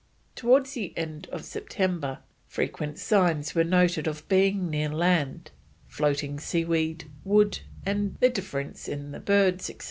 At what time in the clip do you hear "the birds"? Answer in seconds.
9.11-9.69